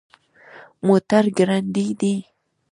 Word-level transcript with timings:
موټر 0.85 1.23
ګړندی 1.37 1.87
دی 1.99 2.15